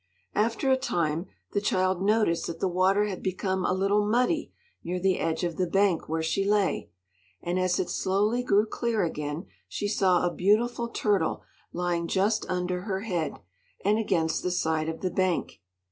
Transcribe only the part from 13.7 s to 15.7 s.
and against the side of the bank.